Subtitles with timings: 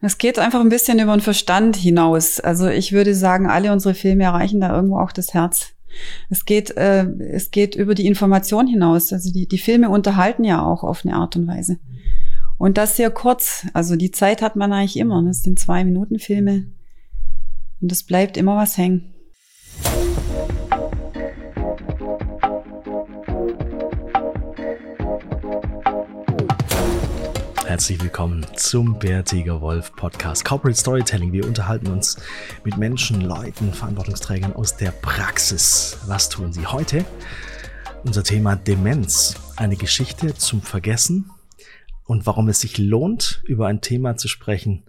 [0.00, 2.40] Es geht einfach ein bisschen über den Verstand hinaus.
[2.40, 5.72] Also ich würde sagen, alle unsere Filme erreichen da irgendwo auch das Herz.
[6.28, 9.12] Es geht, äh, es geht über die Information hinaus.
[9.12, 11.78] Also die, die Filme unterhalten ja auch auf eine Art und Weise.
[12.58, 13.66] Und das sehr kurz.
[13.72, 15.22] Also die Zeit hat man eigentlich immer.
[15.22, 16.66] Das sind zwei Minuten Filme.
[17.80, 19.14] Und es bleibt immer was hängen.
[27.76, 31.30] Herzlich willkommen zum Bärtiger Wolf Podcast Corporate Storytelling.
[31.34, 32.16] Wir unterhalten uns
[32.64, 35.98] mit Menschen, Leuten, Verantwortungsträgern aus der Praxis.
[36.06, 37.04] Was tun sie heute?
[38.02, 39.34] Unser Thema Demenz.
[39.56, 41.30] Eine Geschichte zum Vergessen
[42.06, 44.84] und warum es sich lohnt, über ein Thema zu sprechen,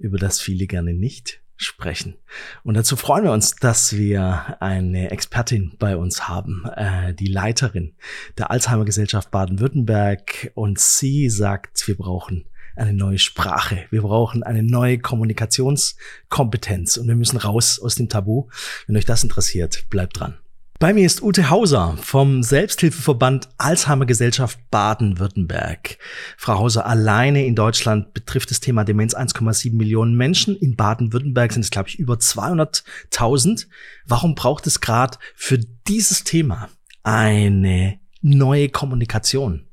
[0.00, 2.16] über das viele gerne nicht sprechen.
[2.64, 7.94] Und dazu freuen wir uns, dass wir eine Expertin bei uns haben, äh, die Leiterin
[8.38, 10.52] der Alzheimer Gesellschaft Baden-Württemberg.
[10.54, 12.44] Und sie sagt, wir brauchen
[12.76, 13.84] eine neue Sprache.
[13.90, 18.48] Wir brauchen eine neue Kommunikationskompetenz und wir müssen raus aus dem Tabu.
[18.86, 20.41] Wenn euch das interessiert, bleibt dran.
[20.82, 25.96] Bei mir ist Ute Hauser vom Selbsthilfeverband Alzheimer Gesellschaft Baden-Württemberg.
[26.36, 30.56] Frau Hauser, alleine in Deutschland betrifft das Thema Demenz 1,7 Millionen Menschen.
[30.56, 33.68] In Baden-Württemberg sind es, glaube ich, über 200.000.
[34.06, 36.68] Warum braucht es gerade für dieses Thema
[37.04, 39.68] eine neue Kommunikation?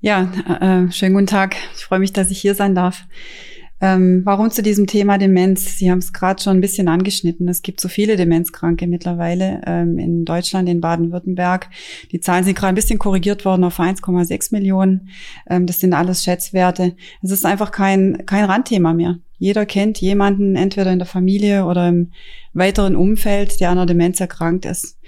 [0.00, 1.54] Ja, äh, schönen guten Tag.
[1.76, 3.04] Ich freue mich, dass ich hier sein darf.
[3.82, 5.78] Ähm, warum zu diesem Thema Demenz?
[5.78, 7.48] Sie haben es gerade schon ein bisschen angeschnitten.
[7.48, 11.70] Es gibt so viele Demenzkranke mittlerweile ähm, in Deutschland, in Baden-Württemberg.
[12.12, 15.08] Die Zahlen sind gerade ein bisschen korrigiert worden auf 1,6 Millionen.
[15.48, 16.94] Ähm, das sind alles Schätzwerte.
[17.22, 19.18] Es ist einfach kein, kein Randthema mehr.
[19.38, 22.12] Jeder kennt jemanden, entweder in der Familie oder im
[22.52, 24.98] weiteren Umfeld, der an einer Demenz erkrankt ist.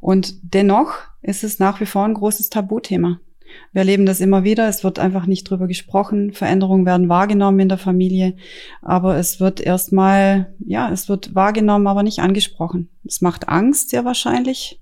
[0.00, 3.18] Und dennoch ist es nach wie vor ein großes Tabuthema.
[3.72, 4.68] Wir erleben das immer wieder.
[4.68, 6.32] Es wird einfach nicht drüber gesprochen.
[6.32, 8.36] Veränderungen werden wahrgenommen in der Familie.
[8.82, 12.88] Aber es wird erstmal, ja, es wird wahrgenommen, aber nicht angesprochen.
[13.04, 14.80] Es macht Angst, sehr wahrscheinlich,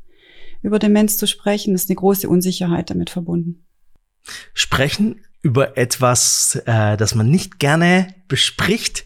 [0.62, 1.74] über Demenz zu sprechen.
[1.74, 3.66] Es ist eine große Unsicherheit damit verbunden.
[4.54, 9.04] Sprechen über etwas, äh, das man nicht gerne bespricht,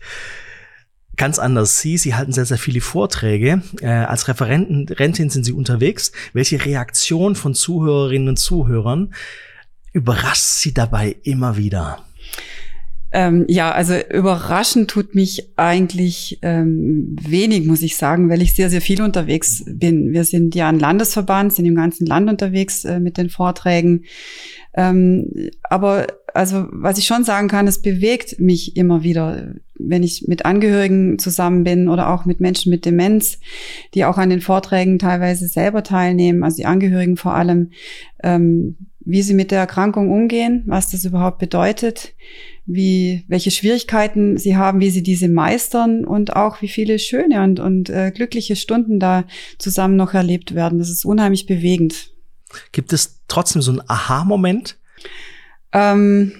[1.16, 1.98] ganz anders Sie.
[1.98, 3.62] Sie halten sehr, sehr viele Vorträge.
[3.80, 6.12] Äh, als Referentin sind Sie unterwegs.
[6.32, 9.12] Welche Reaktion von Zuhörerinnen und Zuhörern
[9.92, 12.04] überrascht Sie dabei immer wieder?
[13.14, 18.70] Ähm, ja, also überraschend tut mich eigentlich ähm, wenig, muss ich sagen, weil ich sehr,
[18.70, 20.12] sehr viel unterwegs bin.
[20.12, 24.04] Wir sind ja ein Landesverband, sind im ganzen Land unterwegs äh, mit den Vorträgen.
[24.72, 30.26] Ähm, aber also was ich schon sagen kann, es bewegt mich immer wieder, wenn ich
[30.26, 33.38] mit Angehörigen zusammen bin oder auch mit Menschen mit Demenz,
[33.92, 37.72] die auch an den Vorträgen teilweise selber teilnehmen, also die Angehörigen vor allem.
[38.22, 42.14] Ähm, wie sie mit der Erkrankung umgehen, was das überhaupt bedeutet,
[42.66, 47.60] wie, welche Schwierigkeiten sie haben, wie sie diese meistern und auch wie viele schöne und,
[47.60, 49.24] und äh, glückliche Stunden da
[49.58, 50.78] zusammen noch erlebt werden.
[50.78, 52.10] Das ist unheimlich bewegend.
[52.72, 54.76] Gibt es trotzdem so einen Aha-Moment?
[55.72, 56.32] Ähm,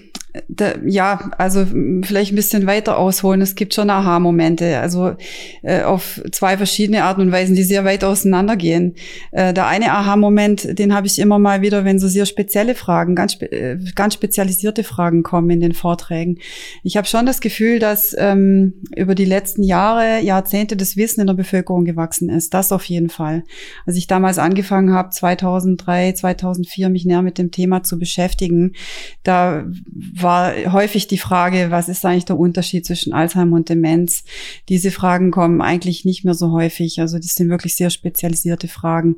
[0.47, 1.65] da, ja, also
[2.03, 3.41] vielleicht ein bisschen weiter ausholen.
[3.41, 5.15] Es gibt schon Aha-Momente, also
[5.61, 8.95] äh, auf zwei verschiedene Arten und Weisen, die sehr weit auseinandergehen.
[9.31, 13.13] Äh, der eine Aha-Moment, den habe ich immer mal wieder, wenn so sehr spezielle Fragen,
[13.15, 16.39] ganz, spe äh, ganz spezialisierte Fragen kommen in den Vorträgen.
[16.81, 21.27] Ich habe schon das Gefühl, dass ähm, über die letzten Jahre, Jahrzehnte das Wissen in
[21.27, 22.55] der Bevölkerung gewachsen ist.
[22.55, 23.43] Das auf jeden Fall.
[23.85, 28.73] Als ich damals angefangen habe, 2003, 2004, mich näher mit dem Thema zu beschäftigen,
[29.21, 29.65] da
[30.23, 34.23] war häufig die Frage, was ist eigentlich der Unterschied zwischen Alzheimer und Demenz?
[34.69, 36.99] Diese Fragen kommen eigentlich nicht mehr so häufig.
[36.99, 39.17] Also das sind wirklich sehr spezialisierte Fragen.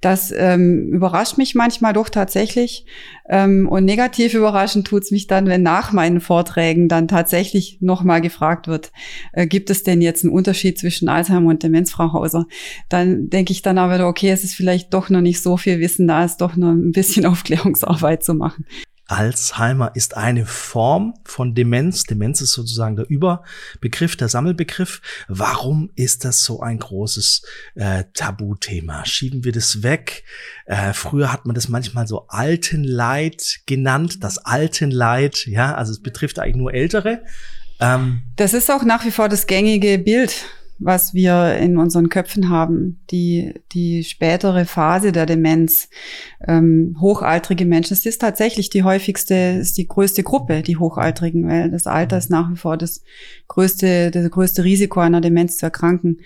[0.00, 2.86] Das ähm, überrascht mich manchmal doch tatsächlich.
[3.28, 8.68] Ähm, und negativ überraschend tut's mich dann, wenn nach meinen Vorträgen dann tatsächlich nochmal gefragt
[8.68, 8.92] wird,
[9.32, 12.46] äh, gibt es denn jetzt einen Unterschied zwischen Alzheimer und Demenz, Frau Hauser?
[12.90, 16.06] Dann denke ich dann aber, okay, es ist vielleicht doch noch nicht so viel Wissen
[16.06, 18.66] da, ist doch nur ein bisschen Aufklärungsarbeit zu machen.
[19.06, 22.04] Alzheimer ist eine Form von Demenz.
[22.04, 25.02] Demenz ist sozusagen der Überbegriff, der Sammelbegriff.
[25.28, 27.42] Warum ist das so ein großes
[27.74, 29.04] äh, Tabuthema?
[29.04, 30.24] Schieben wir das weg?
[30.66, 35.46] Äh, früher hat man das manchmal so Altenleid genannt, das Altenleid.
[35.46, 37.22] Ja, also es betrifft eigentlich nur Ältere.
[37.80, 40.46] Ähm, das ist auch nach wie vor das gängige Bild
[40.78, 45.88] was wir in unseren Köpfen haben, die, die spätere Phase der Demenz,
[46.46, 51.70] ähm, hochaltrige Menschen, es ist tatsächlich die häufigste, ist die größte Gruppe, die Hochaltrigen, weil
[51.70, 53.02] das Alter ist nach wie vor das
[53.48, 56.18] größte, das größte Risiko einer Demenz zu erkranken.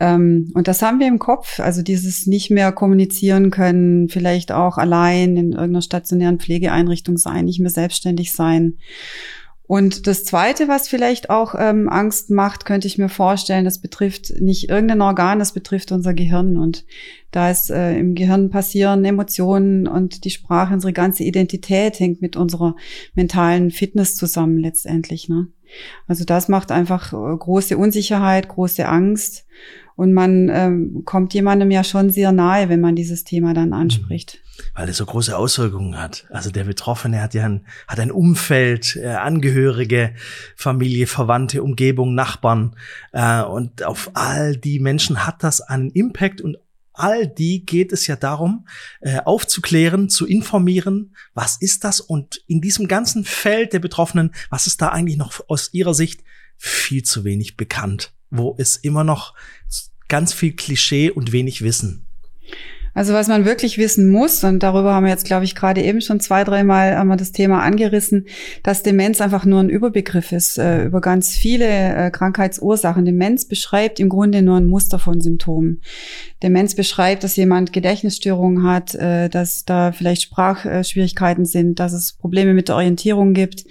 [0.00, 4.78] Ähm, und das haben wir im Kopf, also dieses nicht mehr kommunizieren können, vielleicht auch
[4.78, 8.78] allein in irgendeiner stationären Pflegeeinrichtung sein, nicht mehr selbstständig sein.
[9.68, 14.32] Und das Zweite, was vielleicht auch ähm, Angst macht, könnte ich mir vorstellen, das betrifft
[14.40, 16.56] nicht irgendein Organ, das betrifft unser Gehirn.
[16.56, 16.86] Und
[17.32, 22.34] da ist äh, im Gehirn passieren Emotionen und die Sprache, unsere ganze Identität hängt mit
[22.34, 22.76] unserer
[23.14, 25.28] mentalen Fitness zusammen letztendlich.
[25.28, 25.48] Ne?
[26.06, 29.46] Also das macht einfach äh, große Unsicherheit, große Angst.
[29.96, 34.40] Und man ähm, kommt jemandem ja schon sehr nahe, wenn man dieses Thema dann anspricht
[34.74, 36.26] weil es so große Auswirkungen hat.
[36.30, 40.14] Also der Betroffene hat ja ein, hat ein Umfeld, äh, Angehörige,
[40.56, 42.76] Familie, Verwandte, Umgebung, Nachbarn
[43.12, 46.58] äh, und auf all die Menschen hat das einen Impact und
[46.98, 48.66] all die geht es ja darum,
[49.00, 54.66] äh, aufzuklären, zu informieren, was ist das und in diesem ganzen Feld der Betroffenen, was
[54.66, 56.22] ist da eigentlich noch aus ihrer Sicht
[56.56, 59.34] viel zu wenig bekannt, wo es immer noch
[60.08, 62.04] ganz viel Klischee und wenig Wissen.
[62.98, 66.00] Also was man wirklich wissen muss, und darüber haben wir jetzt, glaube ich, gerade eben
[66.00, 68.26] schon zwei, dreimal haben wir das Thema angerissen,
[68.64, 73.04] dass Demenz einfach nur ein Überbegriff ist äh, über ganz viele äh, Krankheitsursachen.
[73.04, 75.80] Demenz beschreibt im Grunde nur ein Muster von Symptomen.
[76.42, 82.54] Demenz beschreibt, dass jemand Gedächtnisstörungen hat, äh, dass da vielleicht Sprachschwierigkeiten sind, dass es Probleme
[82.54, 83.64] mit der Orientierung gibt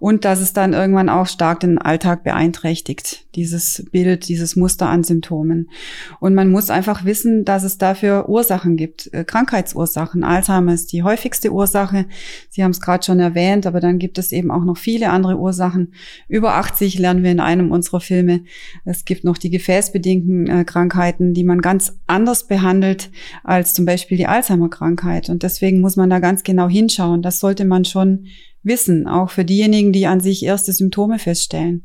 [0.00, 5.04] und dass es dann irgendwann auch stark den Alltag beeinträchtigt, dieses Bild, dieses Muster an
[5.04, 5.70] Symptomen.
[6.18, 10.24] Und man muss einfach wissen, dass es dafür Ursachen gibt, äh, Krankheitsursachen.
[10.24, 12.06] Alzheimer ist die häufigste Ursache.
[12.50, 15.36] Sie haben es gerade schon erwähnt, aber dann gibt es eben auch noch viele andere
[15.36, 15.92] Ursachen.
[16.26, 18.40] Über 80 lernen wir in einem unserer Filme.
[18.84, 23.10] Es gibt noch die gefäßbedingten äh, Krankheiten, die man ganz anders behandelt
[23.44, 25.28] als zum Beispiel die Alzheimer-Krankheit.
[25.28, 27.22] Und deswegen muss man da ganz genau hinschauen.
[27.22, 28.26] Das sollte man schon
[28.62, 31.84] wissen, auch für diejenigen, die an sich erste Symptome feststellen.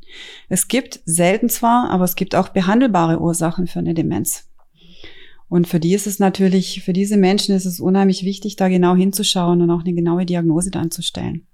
[0.50, 4.50] Es gibt selten zwar, aber es gibt auch behandelbare Ursachen für eine Demenz.
[5.50, 8.96] Und für die ist es natürlich, für diese Menschen ist es unheimlich wichtig, da genau
[8.96, 11.46] hinzuschauen und auch eine genaue Diagnose dann zu stellen.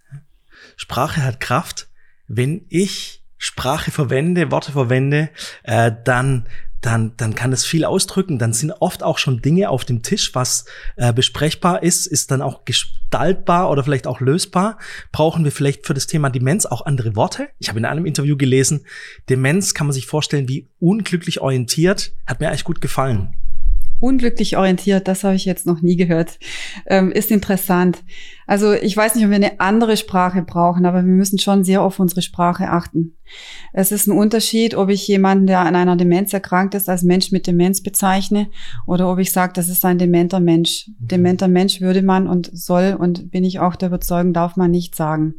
[0.77, 1.89] Sprache hat Kraft.
[2.27, 5.29] Wenn ich Sprache verwende, Worte verwende,
[5.63, 6.47] äh, dann
[6.81, 8.39] dann, dann kann es viel ausdrücken.
[8.39, 10.65] Dann sind oft auch schon Dinge auf dem Tisch, was
[10.95, 14.77] äh, besprechbar ist, ist dann auch gestaltbar oder vielleicht auch lösbar.
[15.11, 17.49] Brauchen wir vielleicht für das Thema Demenz auch andere Worte?
[17.59, 18.85] Ich habe in einem Interview gelesen,
[19.29, 22.13] Demenz kann man sich vorstellen wie unglücklich orientiert.
[22.25, 23.35] Hat mir eigentlich gut gefallen.
[23.99, 26.39] Unglücklich orientiert, das habe ich jetzt noch nie gehört.
[26.85, 28.03] Ähm, ist interessant.
[28.47, 31.83] Also ich weiß nicht, ob wir eine andere Sprache brauchen, aber wir müssen schon sehr
[31.83, 33.17] auf unsere Sprache achten.
[33.73, 37.31] Es ist ein Unterschied, ob ich jemanden, der an einer Demenz erkrankt ist, als Mensch
[37.31, 38.47] mit Demenz bezeichne
[38.87, 40.87] oder ob ich sage, das ist ein dementer Mensch.
[40.87, 41.07] Mhm.
[41.07, 44.95] Dementer Mensch würde man und soll und bin ich auch der Überzeugung, darf man nicht
[44.95, 45.35] sagen.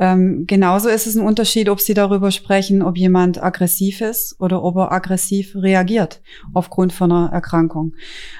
[0.00, 4.64] Ähm, genauso ist es ein Unterschied, ob Sie darüber sprechen, ob jemand aggressiv ist oder
[4.64, 6.22] ob er aggressiv reagiert
[6.54, 7.92] aufgrund von einer Erkrankung.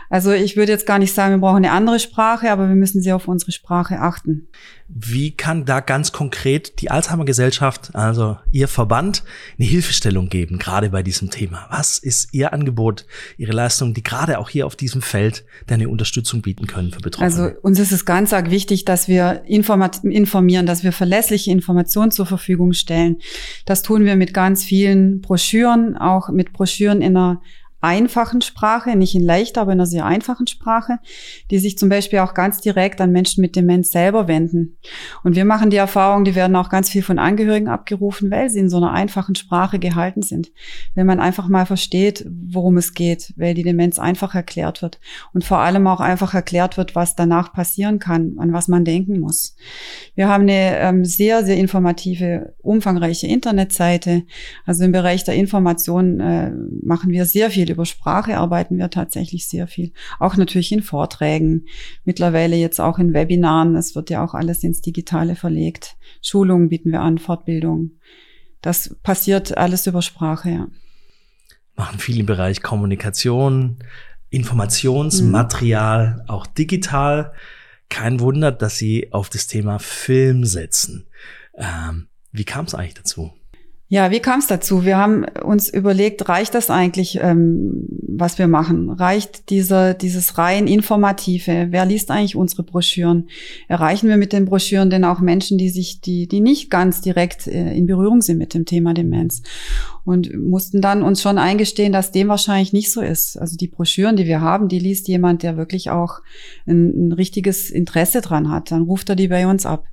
[0.09, 3.03] Also ich würde jetzt gar nicht sagen, wir brauchen eine andere Sprache, aber wir müssen
[3.03, 4.49] sehr auf unsere Sprache achten.
[4.93, 9.23] Wie kann da ganz konkret die Alzheimer Gesellschaft, also Ihr Verband,
[9.57, 11.67] eine Hilfestellung geben, gerade bei diesem Thema?
[11.71, 13.07] Was ist Ihr Angebot,
[13.37, 17.45] Ihre Leistung, die gerade auch hier auf diesem Feld eine Unterstützung bieten können für Betroffene?
[17.45, 22.27] Also uns ist es ganz arg wichtig, dass wir informieren, dass wir verlässliche Informationen zur
[22.27, 23.19] Verfügung stellen.
[23.67, 27.43] Das tun wir mit ganz vielen Broschüren, auch mit Broschüren in einer
[27.81, 30.99] einfachen Sprache, nicht in leichter, aber in einer sehr einfachen Sprache,
[31.51, 34.77] die sich zum Beispiel auch ganz direkt an Menschen mit Demenz selber wenden.
[35.25, 38.59] Und wir machen die Erfahrung, die werden auch ganz viel von Angehörigen abgerufen, weil sie
[38.59, 40.53] in so einer einfachen Sprache gehalten sind.
[40.95, 45.01] Wenn man einfach mal versteht, worum es geht, weil die Demenz einfach erklärt wird
[45.33, 49.21] und vor allem auch einfach erklärt wird, was danach passieren kann, an was man denken
[49.21, 49.57] muss.
[50.15, 54.25] Wir haben eine ähm, sehr, sehr informative, umfangreiche Internetseite.
[54.67, 59.49] Also im Bereich der Information äh, machen wir sehr viel über Sprache arbeiten wir tatsächlich
[59.49, 59.93] sehr viel.
[60.19, 61.67] Auch natürlich in Vorträgen,
[62.05, 63.77] mittlerweile jetzt auch in Webinaren.
[63.77, 65.97] Es wird ja auch alles ins Digitale verlegt.
[66.23, 67.93] Schulungen bieten wir an, Fortbildung.
[68.61, 70.69] Das passiert alles über Sprache, ja.
[71.77, 73.79] Machen viel im Bereich Kommunikation,
[74.29, 76.29] Informationsmaterial, mhm.
[76.29, 77.33] auch digital.
[77.89, 81.09] Kein Wunder, dass Sie auf das Thema Film setzen.
[81.55, 83.33] Ähm, wie kam es eigentlich dazu?
[83.93, 84.85] Ja, wie kam es dazu?
[84.85, 88.89] Wir haben uns überlegt, reicht das eigentlich, ähm, was wir machen?
[88.89, 91.67] Reicht dieser, dieses rein informative?
[91.71, 93.29] Wer liest eigentlich unsere Broschüren?
[93.67, 97.49] Erreichen wir mit den Broschüren denn auch Menschen, die sich, die, die nicht ganz direkt
[97.49, 99.43] äh, in Berührung sind mit dem Thema Demenz?
[100.05, 103.37] Und mussten dann uns schon eingestehen, dass dem wahrscheinlich nicht so ist.
[103.37, 106.21] Also die Broschüren, die wir haben, die liest jemand, der wirklich auch
[106.67, 108.71] ein, ein richtiges Interesse dran hat.
[108.71, 109.85] Dann ruft er die bei uns ab.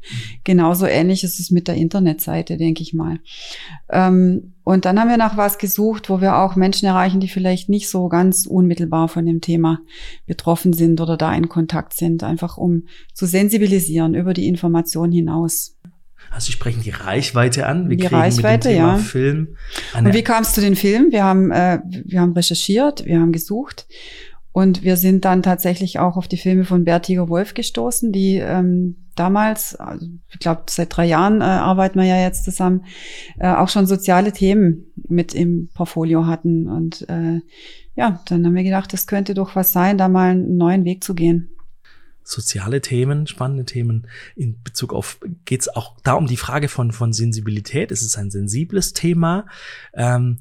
[0.43, 3.19] Genauso ähnlich ist es mit der Internetseite, denke ich mal.
[3.89, 7.69] Ähm, und dann haben wir nach was gesucht, wo wir auch Menschen erreichen, die vielleicht
[7.69, 9.79] nicht so ganz unmittelbar von dem Thema
[10.25, 12.83] betroffen sind oder da in Kontakt sind, einfach um
[13.13, 15.76] zu sensibilisieren über die Information hinaus.
[16.31, 17.89] Also Sie sprechen die Reichweite an.
[17.89, 18.97] Wir die Reichweite, ja.
[18.97, 19.55] Film.
[19.97, 21.11] Und wie kam es zu den Filmen?
[21.11, 23.87] Wir haben, äh, wir haben recherchiert, wir haben gesucht
[24.51, 28.95] und wir sind dann tatsächlich auch auf die Filme von Bertiger Wolf gestoßen, die ähm,
[29.15, 32.85] damals, also ich glaube seit drei Jahren äh, arbeiten wir ja jetzt zusammen,
[33.39, 36.67] äh, auch schon soziale Themen mit im Portfolio hatten.
[36.67, 37.41] Und äh,
[37.95, 41.03] ja, dann haben wir gedacht, das könnte doch was sein, da mal einen neuen Weg
[41.03, 41.49] zu gehen
[42.27, 46.91] soziale Themen, spannende Themen in Bezug auf, geht es auch da um die Frage von,
[46.91, 47.91] von Sensibilität?
[47.91, 49.45] Ist es ein sensibles Thema?
[49.93, 50.39] Ähm,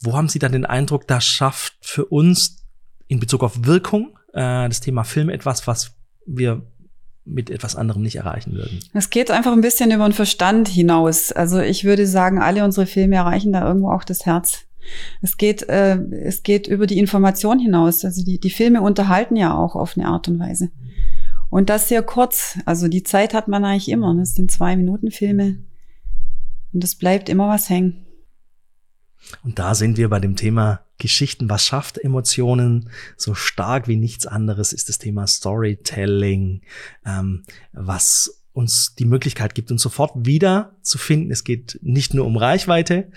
[0.00, 2.64] wo haben Sie dann den Eindruck, da schafft für uns
[3.08, 5.94] in Bezug auf Wirkung äh, das Thema Film etwas, was
[6.26, 6.62] wir
[7.24, 8.78] mit etwas anderem nicht erreichen würden.
[8.92, 11.32] Es geht einfach ein bisschen über den Verstand hinaus.
[11.32, 14.66] Also ich würde sagen, alle unsere Filme erreichen da irgendwo auch das Herz.
[15.22, 18.04] Es geht, äh, es geht über die Information hinaus.
[18.04, 20.70] Also die, die Filme unterhalten ja auch auf eine Art und Weise.
[21.50, 22.58] Und das sehr kurz.
[22.64, 24.14] Also die Zeit hat man eigentlich immer.
[24.16, 25.58] Das sind zwei Minuten Filme.
[26.72, 28.06] Und es bleibt immer was hängen.
[29.42, 31.48] Und da sind wir bei dem Thema Geschichten.
[31.48, 36.62] Was schafft Emotionen so stark wie nichts anderes, ist das Thema Storytelling,
[37.04, 41.30] ähm, was uns die Möglichkeit gibt, uns sofort wieder zu finden.
[41.30, 43.10] Es geht nicht nur um Reichweite,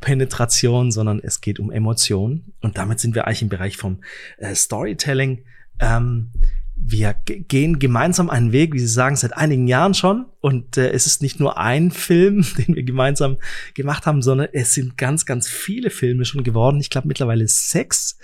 [0.00, 2.52] Penetration, sondern es geht um Emotionen.
[2.60, 4.00] Und damit sind wir eigentlich im Bereich vom
[4.38, 5.44] äh, Storytelling.
[5.78, 6.30] Ähm,
[6.76, 10.26] wir gehen gemeinsam einen Weg, wie Sie sagen, seit einigen Jahren schon.
[10.40, 13.38] Und äh, es ist nicht nur ein Film, den wir gemeinsam
[13.74, 16.78] gemacht haben, sondern es sind ganz, ganz viele Filme schon geworden.
[16.80, 18.18] Ich glaube mittlerweile sechs.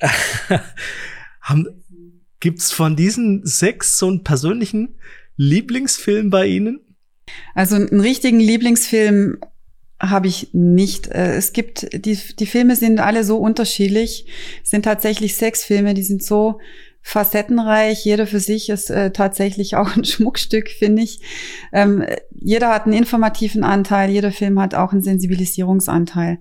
[1.40, 1.66] haben,
[2.38, 4.96] gibt's von diesen sechs so einen persönlichen
[5.36, 6.80] Lieblingsfilm bei Ihnen?
[7.54, 9.38] Also einen richtigen Lieblingsfilm
[9.98, 11.08] habe ich nicht.
[11.08, 14.26] Äh, es gibt, die, die Filme sind alle so unterschiedlich.
[14.62, 16.60] Es sind tatsächlich sechs Filme, die sind so
[17.02, 18.04] facettenreich.
[18.04, 21.20] Jeder für sich ist äh, tatsächlich auch ein Schmuckstück, finde ich.
[21.72, 26.38] Ähm, jeder hat einen informativen Anteil, jeder Film hat auch einen Sensibilisierungsanteil.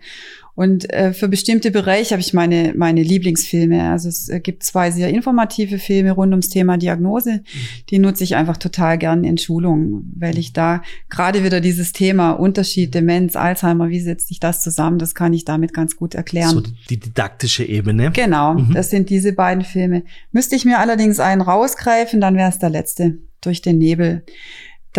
[0.60, 3.92] Und äh, für bestimmte Bereiche habe ich meine, meine Lieblingsfilme.
[3.92, 7.44] Also es äh, gibt zwei sehr informative Filme rund ums Thema Diagnose.
[7.90, 12.32] Die nutze ich einfach total gern in Schulungen, weil ich da gerade wieder dieses Thema
[12.32, 16.50] Unterschied, Demenz, Alzheimer, wie setzt sich das zusammen, das kann ich damit ganz gut erklären.
[16.50, 18.12] So die didaktische Ebene.
[18.12, 18.74] Genau, mhm.
[18.74, 20.04] das sind diese beiden Filme.
[20.34, 24.26] Müsste ich mir allerdings einen rausgreifen, dann wäre es der letzte, durch den Nebel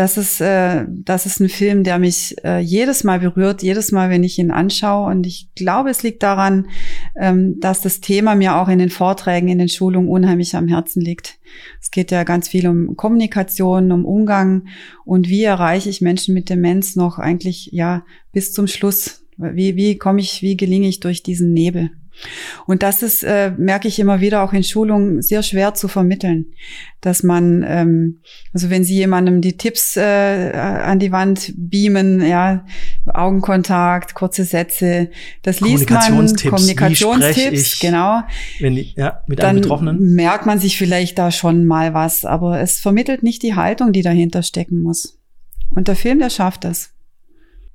[0.00, 4.08] das ist, äh, das ist ein Film, der mich äh, jedes Mal berührt, jedes Mal,
[4.08, 5.10] wenn ich ihn anschaue.
[5.10, 6.68] Und ich glaube, es liegt daran,
[7.16, 11.02] ähm, dass das Thema mir auch in den Vorträgen, in den Schulungen unheimlich am Herzen
[11.02, 11.38] liegt.
[11.82, 14.68] Es geht ja ganz viel um Kommunikation, um Umgang
[15.04, 19.26] und wie erreiche ich Menschen mit Demenz noch eigentlich ja bis zum Schluss.
[19.36, 21.90] Wie, wie komme ich, wie gelinge ich durch diesen Nebel?
[22.66, 26.46] Und das ist, äh, merke ich immer wieder auch in Schulungen, sehr schwer zu vermitteln,
[27.00, 28.20] dass man, ähm,
[28.52, 32.64] also wenn Sie jemandem die Tipps äh, an die Wand beamen, ja,
[33.06, 35.10] Augenkontakt, kurze Sätze,
[35.42, 38.22] das liest man, Kommunikationstipps, genau.
[38.58, 40.14] Wenn die, ja, mit dann einem Betroffenen.
[40.14, 44.02] merkt man sich vielleicht da schon mal was, aber es vermittelt nicht die Haltung, die
[44.02, 45.18] dahinter stecken muss.
[45.70, 46.92] Und der Film, der schafft das.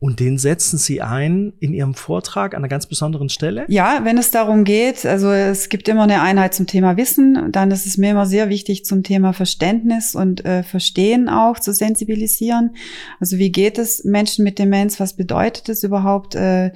[0.06, 3.66] Und den setzen Sie ein in Ihrem Vortrag an einer ganz besonderen Stelle?
[3.70, 7.72] Ja, wenn es darum geht, also es gibt immer eine Einheit zum Thema Wissen, dann
[7.72, 12.76] ist es mir immer sehr wichtig zum Thema Verständnis und äh, Verstehen auch zu sensibilisieren.
[13.20, 15.00] Also wie geht es Menschen mit Demenz?
[15.00, 16.72] Was bedeutet es überhaupt, äh,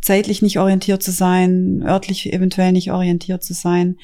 [0.00, 3.98] zeitlich nicht orientiert zu sein, örtlich eventuell nicht orientiert zu sein?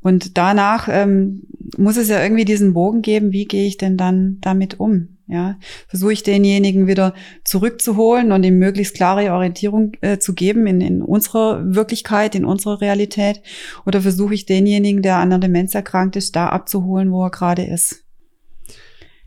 [0.00, 1.42] Und danach ähm,
[1.76, 5.17] muss es ja irgendwie diesen Bogen geben, wie gehe ich denn dann damit um?
[5.30, 5.58] Ja,
[5.88, 7.12] versuche ich denjenigen wieder
[7.44, 12.80] zurückzuholen und ihm möglichst klare Orientierung äh, zu geben in, in unserer Wirklichkeit, in unserer
[12.80, 13.42] Realität,
[13.84, 17.62] oder versuche ich denjenigen, der an der Demenz erkrankt ist, da abzuholen, wo er gerade
[17.62, 18.06] ist.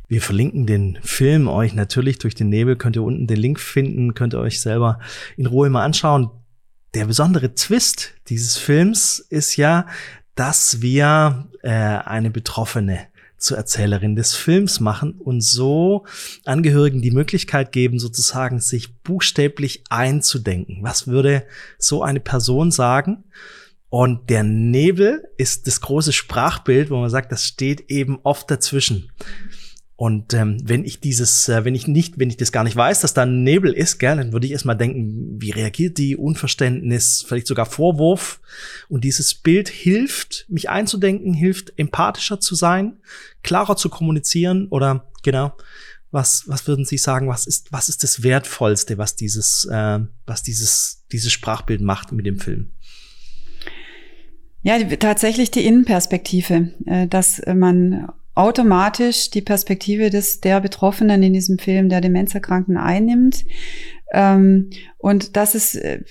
[0.08, 4.16] Wir verlinken den Film euch natürlich durch den Nebel, könnt ihr unten den Link finden,
[4.16, 5.00] könnt ihr euch selber
[5.38, 6.32] in Ruhe mal anschauen.
[6.96, 9.86] Der besondere Twist dieses Films ist ja,
[10.34, 13.11] dass wir äh, eine Betroffene
[13.42, 16.06] zur Erzählerin des Films machen und so
[16.46, 20.80] Angehörigen die Möglichkeit geben, sozusagen sich buchstäblich einzudenken.
[20.82, 21.46] Was würde
[21.78, 23.24] so eine Person sagen?
[23.90, 29.12] Und der Nebel ist das große Sprachbild, wo man sagt, das steht eben oft dazwischen.
[30.02, 33.02] Und ähm, wenn ich dieses, äh, wenn ich nicht, wenn ich das gar nicht weiß,
[33.02, 36.18] dass da ein Nebel ist, gell, dann würde ich erstmal denken, wie reagiert die?
[36.18, 38.42] Unverständnis, vielleicht sogar Vorwurf.
[38.90, 42.98] Und dieses Bild hilft, mich einzudenken, hilft, empathischer zu sein,
[43.44, 45.56] klarer zu kommunizieren oder genau.
[46.10, 50.42] Was, was würden Sie sagen, was ist, was ist das Wertvollste, was dieses, äh, was
[50.42, 52.72] dieses, dieses Sprachbild macht mit dem Film?
[54.64, 61.60] Ja, tatsächlich die Innenperspektive, äh, dass man automatisch die Perspektive des der Betroffenen in diesem
[61.60, 63.46] Film, der Demenzerkrankten einnimmt.
[64.14, 66.04] Ähm, und das ist äh,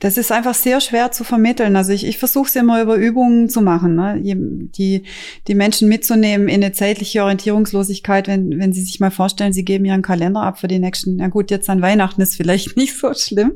[0.00, 1.76] das ist einfach sehr schwer zu vermitteln.
[1.76, 4.18] Also ich, ich versuche es immer über Übungen zu machen, ne?
[4.18, 5.02] die,
[5.46, 9.84] die Menschen mitzunehmen in eine zeitliche Orientierungslosigkeit, wenn, wenn sie sich mal vorstellen, sie geben
[9.84, 13.12] ihren Kalender ab für die nächsten, na gut, jetzt an Weihnachten ist vielleicht nicht so
[13.12, 13.52] schlimm,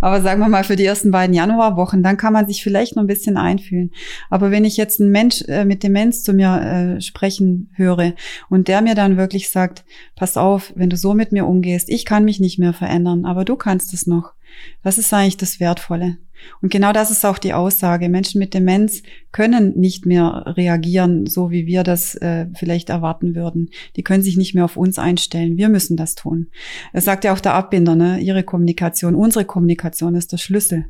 [0.00, 3.04] aber sagen wir mal für die ersten beiden Januarwochen, dann kann man sich vielleicht noch
[3.04, 3.92] ein bisschen einfühlen.
[4.30, 8.14] Aber wenn ich jetzt einen Mensch äh, mit Demenz zu mir äh, sprechen höre
[8.50, 9.84] und der mir dann wirklich sagt,
[10.16, 13.44] pass auf, wenn du so mit mir umgehst, ich kann mich nicht mehr verändern, aber
[13.44, 14.32] du kannst es noch
[14.82, 16.18] was ist eigentlich das Wertvolle?
[16.60, 18.08] Und genau das ist auch die Aussage.
[18.08, 23.70] Menschen mit Demenz können nicht mehr reagieren, so wie wir das äh, vielleicht erwarten würden.
[23.96, 25.56] Die können sich nicht mehr auf uns einstellen.
[25.56, 26.48] Wir müssen das tun.
[26.92, 28.18] Es sagt ja auch der Abbinder, ne?
[28.18, 30.86] ihre Kommunikation, unsere Kommunikation ist der Schlüssel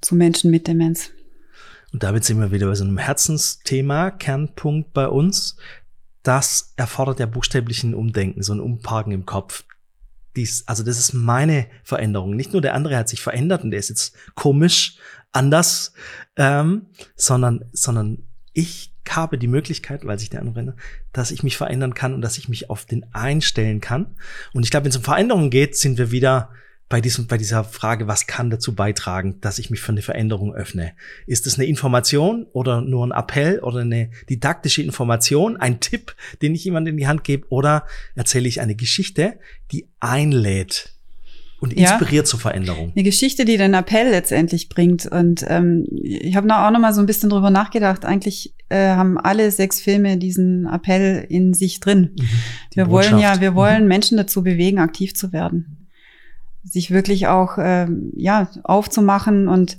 [0.00, 1.10] zu Menschen mit Demenz.
[1.92, 5.56] Und damit sind wir wieder bei so einem Herzensthema, Kernpunkt bei uns.
[6.22, 9.64] Das erfordert ja buchstäblichen Umdenken, so ein Umparken im Kopf
[10.36, 12.36] dies, also das ist meine Veränderung.
[12.36, 14.98] Nicht nur der andere hat sich verändert und der ist jetzt komisch
[15.32, 15.92] anders,
[16.36, 20.78] ähm, sondern, sondern ich habe die Möglichkeit, weil sich der andere verändert,
[21.12, 24.14] dass ich mich verändern kann und dass ich mich auf den einstellen kann.
[24.52, 26.50] Und ich glaube, wenn es um Veränderungen geht, sind wir wieder
[26.90, 30.52] bei, diesem, bei dieser Frage, was kann dazu beitragen, dass ich mich für eine Veränderung
[30.52, 30.92] öffne?
[31.24, 36.52] Ist es eine Information oder nur ein Appell oder eine didaktische Information, ein Tipp, den
[36.52, 37.46] ich jemandem in die Hand gebe?
[37.48, 39.38] Oder erzähle ich eine Geschichte,
[39.70, 40.92] die einlädt
[41.60, 42.90] und inspiriert ja, zur Veränderung?
[42.92, 45.06] Eine Geschichte, die den Appell letztendlich bringt.
[45.06, 48.04] Und ähm, ich habe auch noch mal so ein bisschen drüber nachgedacht.
[48.04, 52.16] Eigentlich äh, haben alle sechs Filme diesen Appell in sich drin.
[52.18, 52.28] Mhm,
[52.74, 53.12] wir Botschaft.
[53.12, 53.88] wollen ja, wir wollen mhm.
[53.88, 55.76] Menschen dazu bewegen, aktiv zu werden
[56.64, 59.78] sich wirklich auch ähm, ja aufzumachen und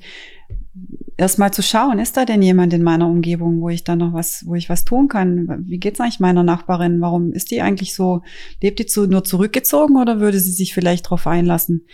[1.17, 4.45] erstmal zu schauen, ist da denn jemand in meiner Umgebung, wo ich dann noch was,
[4.45, 5.65] wo ich was tun kann?
[5.67, 7.01] Wie geht's eigentlich meiner Nachbarin?
[7.01, 8.23] Warum ist die eigentlich so?
[8.61, 11.85] Lebt die zu, nur zurückgezogen oder würde sie sich vielleicht darauf einlassen?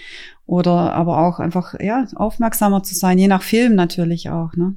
[0.46, 4.53] Oder aber auch einfach ja aufmerksamer zu sein, je nach Film natürlich auch.
[4.53, 4.75] Ne?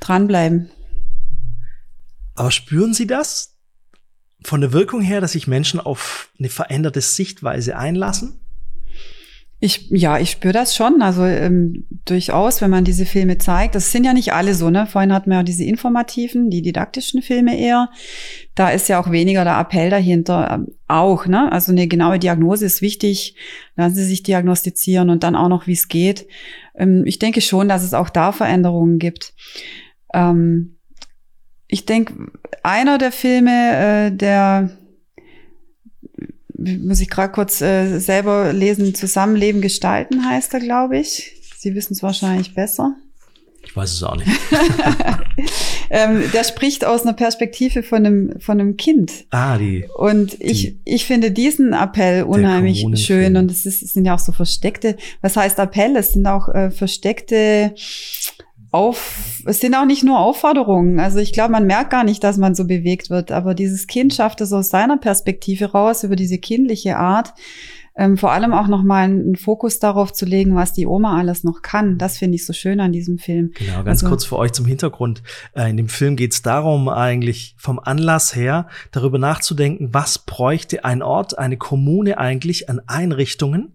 [0.00, 0.70] Dranbleiben.
[2.34, 3.56] Aber spüren Sie das
[4.42, 8.40] von der Wirkung her, dass sich Menschen auf eine veränderte Sichtweise einlassen?
[9.60, 11.02] Ich, ja, ich spüre das schon.
[11.02, 13.74] Also ähm, durchaus, wenn man diese Filme zeigt.
[13.74, 14.86] Das sind ja nicht alle so, ne?
[14.86, 17.90] Vorhin hatten wir ja diese informativen, die didaktischen Filme eher.
[18.54, 20.48] Da ist ja auch weniger der Appell dahinter.
[20.52, 21.50] Ähm, auch, ne?
[21.50, 23.34] Also eine genaue Diagnose ist wichtig.
[23.74, 26.28] Lassen Sie sich diagnostizieren und dann auch noch, wie es geht.
[26.76, 29.34] Ähm, ich denke schon, dass es auch da Veränderungen gibt.
[30.14, 30.76] Ähm,
[31.66, 32.14] ich denke,
[32.62, 34.70] einer der Filme, äh, der
[36.58, 41.34] muss ich gerade kurz äh, selber lesen, Zusammenleben gestalten heißt er, glaube ich.
[41.56, 42.94] Sie wissen es wahrscheinlich besser.
[43.64, 44.28] Ich weiß es auch nicht.
[45.90, 49.26] ähm, der spricht aus einer Perspektive von einem, von einem Kind.
[49.30, 49.84] Ah, die.
[49.96, 53.36] Und ich, die, ich finde diesen Appell unheimlich schön.
[53.36, 55.96] Und es, ist, es sind ja auch so versteckte, was heißt Appell?
[55.96, 57.74] Es sind auch äh, versteckte
[58.70, 61.00] auf, es sind auch nicht nur Aufforderungen.
[61.00, 63.32] Also ich glaube, man merkt gar nicht, dass man so bewegt wird.
[63.32, 67.32] Aber dieses Kind schafft es aus seiner Perspektive raus, über diese kindliche Art,
[67.98, 71.62] ähm, vor allem auch nochmal einen Fokus darauf zu legen, was die Oma alles noch
[71.62, 71.98] kann.
[71.98, 73.50] Das finde ich so schön an diesem Film.
[73.58, 75.24] Genau, ganz also, kurz für euch zum Hintergrund.
[75.52, 80.84] Äh, in dem Film geht es darum, eigentlich vom Anlass her darüber nachzudenken, was bräuchte
[80.84, 83.74] ein Ort, eine Kommune eigentlich an Einrichtungen,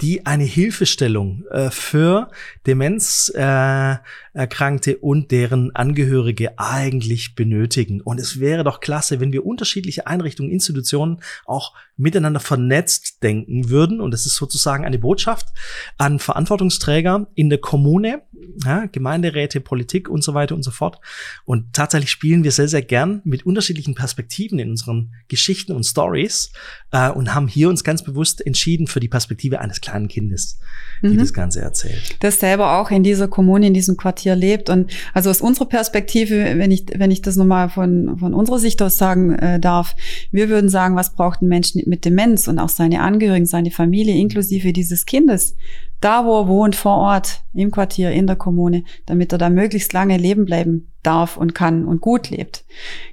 [0.00, 2.30] die eine Hilfestellung äh, für
[2.66, 8.00] Demenzerkrankte äh, und deren Angehörige eigentlich benötigen.
[8.00, 14.00] Und es wäre doch klasse, wenn wir unterschiedliche Einrichtungen, Institutionen auch miteinander vernetzt denken würden.
[14.00, 15.48] Und das ist sozusagen eine Botschaft
[15.96, 18.22] an Verantwortungsträger in der Kommune,
[18.64, 20.98] ja, Gemeinderäte, Politik und so weiter und so fort.
[21.44, 26.52] Und tatsächlich spielen wir sehr, sehr gern mit unterschiedlichen Perspektiven in unseren Geschichten und Stories
[26.94, 30.60] äh, und haben hier uns ganz bewusst entschieden für die Perspektive eines kleinen Kindes,
[31.02, 31.18] die mhm.
[31.18, 32.16] das Ganze erzählt.
[32.20, 34.70] Das selber auch in dieser Kommune, in diesem Quartier lebt.
[34.70, 38.80] Und also aus unserer Perspektive, wenn ich, wenn ich das nochmal von, von unserer Sicht
[38.80, 39.96] aus sagen äh, darf,
[40.30, 44.16] wir würden sagen, was braucht ein Mensch mit Demenz und auch seine Angehörigen, seine Familie,
[44.16, 45.56] inklusive dieses Kindes,
[46.00, 49.92] da wo er wohnt, vor Ort, im Quartier, in der Kommune, damit er da möglichst
[49.92, 52.64] lange leben bleiben darf und kann und gut lebt.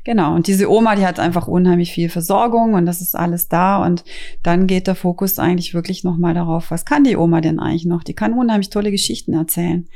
[0.03, 0.33] Genau.
[0.35, 3.83] Und diese Oma, die hat einfach unheimlich viel Versorgung und das ist alles da.
[3.83, 4.03] Und
[4.43, 8.03] dann geht der Fokus eigentlich wirklich nochmal darauf, was kann die Oma denn eigentlich noch?
[8.03, 9.87] Die kann unheimlich tolle Geschichten erzählen.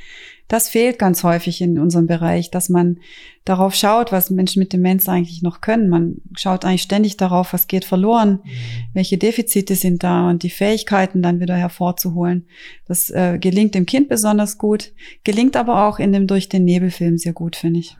[0.47, 2.99] Das fehlt ganz häufig in unserem Bereich, dass man
[3.45, 5.89] darauf schaut, was Menschen mit Demenz eigentlich noch können.
[5.89, 8.49] Man schaut eigentlich ständig darauf, was geht verloren, mhm.
[8.93, 12.47] welche Defizite sind da und die Fähigkeiten dann wieder hervorzuholen.
[12.88, 14.91] Das äh, gelingt dem Kind besonders gut,
[15.23, 17.97] gelingt aber auch in dem durch den Nebelfilm sehr gut, finde ich.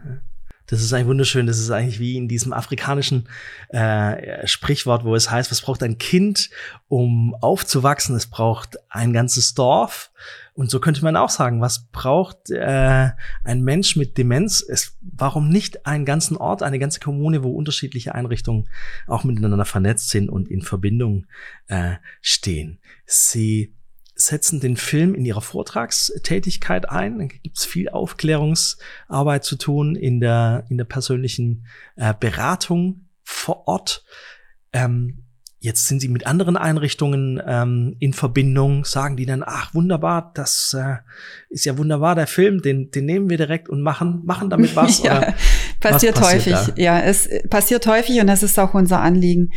[0.68, 1.46] Das ist eigentlich wunderschön.
[1.46, 3.28] Das ist eigentlich wie in diesem afrikanischen
[3.70, 6.50] äh, Sprichwort, wo es heißt, was braucht ein Kind,
[6.88, 8.16] um aufzuwachsen?
[8.16, 10.12] Es braucht ein ganzes Dorf.
[10.56, 13.10] Und so könnte man auch sagen, was braucht äh,
[13.44, 14.66] ein Mensch mit Demenz?
[14.66, 18.70] Es, warum nicht einen ganzen Ort, eine ganze Kommune, wo unterschiedliche Einrichtungen
[19.06, 21.26] auch miteinander vernetzt sind und in Verbindung
[21.68, 22.80] äh, stehen?
[23.06, 23.76] Sie
[24.16, 27.20] setzen den Film in ihrer Vortragstätigkeit ein.
[27.20, 31.66] Da gibt es viel Aufklärungsarbeit zu tun in der, in der persönlichen
[31.98, 34.06] äh, Beratung vor Ort.
[34.72, 35.25] Ähm,
[35.66, 40.78] Jetzt sind sie mit anderen Einrichtungen ähm, in Verbindung, sagen die dann, ach wunderbar, das
[40.80, 40.98] äh,
[41.50, 45.02] ist ja wunderbar, der Film, den, den nehmen wir direkt und machen, machen damit was.
[45.02, 45.34] ja,
[45.80, 46.54] passiert, was passiert häufig.
[46.54, 46.68] Da?
[46.76, 49.50] Ja, es passiert häufig und das ist auch unser Anliegen.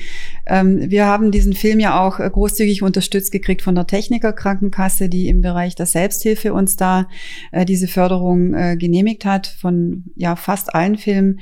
[0.47, 5.29] Ähm, wir haben diesen Film ja auch äh, großzügig unterstützt gekriegt von der Technikerkrankenkasse, die
[5.29, 7.07] im Bereich der Selbsthilfe uns da
[7.53, 11.41] äh, diese Förderung äh, genehmigt hat von ja fast allen Filmen.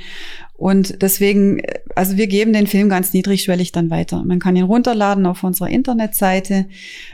[0.56, 1.60] Und deswegen,
[1.94, 4.24] also wir geben den Film ganz niedrigschwellig dann weiter.
[4.24, 6.66] Man kann ihn runterladen auf unserer Internetseite.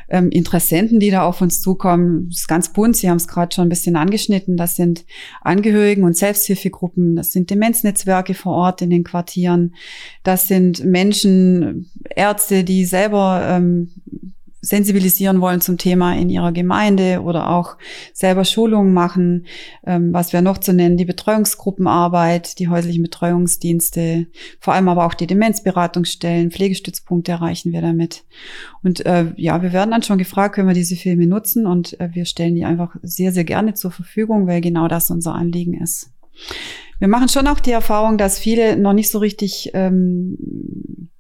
[0.09, 2.97] Ähm, Interessenten, die da auf uns zukommen, ist ganz bunt.
[2.97, 4.57] Sie haben es gerade schon ein bisschen angeschnitten.
[4.57, 5.05] Das sind
[5.41, 7.17] Angehörigen und Selbsthilfegruppen.
[7.17, 9.75] Das sind Demenznetzwerke vor Ort in den Quartieren.
[10.23, 13.91] Das sind Menschen, Ärzte, die selber ähm,
[14.65, 17.77] sensibilisieren wollen zum Thema in ihrer Gemeinde oder auch
[18.15, 19.47] selber Schulungen machen,
[19.85, 24.29] ähm, was wir noch zu nennen, die Betreuungsgruppenarbeit, die häuslichen Betreuungsdienste,
[24.61, 28.25] vor allem aber auch die Demenzberatungsstellen, Pflegestützpunkte erreichen wir damit.
[28.85, 32.11] Und äh, ja, wir werden dann schon gefragt, können wir diese Filme nutzen und äh,
[32.13, 36.13] wir stellen die einfach sehr, sehr gerne zur Verfügung, weil genau das unser Anliegen ist.
[37.01, 41.12] Wir machen schon auch die Erfahrung, dass viele noch nicht so richtig ähm, äh,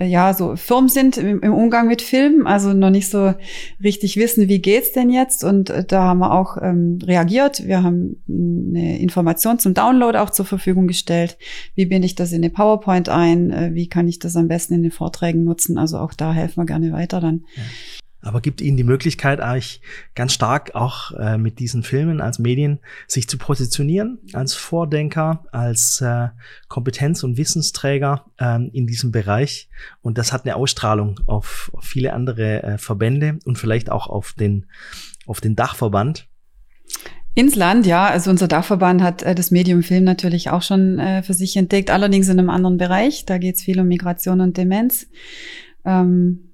[0.00, 3.34] ja, so firm sind im, im, Umgang mit Filmen, also noch nicht so
[3.82, 5.44] richtig wissen, wie geht's denn jetzt.
[5.44, 7.66] Und äh, da haben wir auch ähm, reagiert.
[7.66, 11.36] Wir haben eine Information zum Download auch zur Verfügung gestellt.
[11.74, 13.50] Wie binde ich das in eine PowerPoint ein?
[13.50, 15.78] Äh, wie kann ich das am besten in den Vorträgen nutzen?
[15.78, 17.44] Also auch da helfen wir gerne weiter dann.
[17.56, 17.62] Ja
[18.22, 19.82] aber gibt ihnen die Möglichkeit, eigentlich
[20.14, 26.00] ganz stark auch äh, mit diesen Filmen als Medien sich zu positionieren, als Vordenker, als
[26.00, 26.28] äh,
[26.68, 29.68] Kompetenz- und Wissensträger ähm, in diesem Bereich.
[30.00, 34.32] Und das hat eine Ausstrahlung auf, auf viele andere äh, Verbände und vielleicht auch auf
[34.32, 34.66] den,
[35.26, 36.28] auf den Dachverband.
[37.34, 38.06] Ins Land, ja.
[38.06, 41.90] Also unser Dachverband hat äh, das Medium Film natürlich auch schon äh, für sich entdeckt,
[41.90, 43.24] allerdings in einem anderen Bereich.
[43.24, 45.06] Da geht es viel um Migration und Demenz.
[45.84, 46.51] Ähm,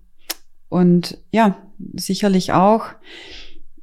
[0.68, 1.56] und ja,
[1.94, 2.86] sicherlich auch.